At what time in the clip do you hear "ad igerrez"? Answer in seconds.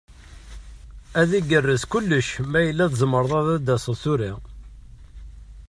1.21-1.83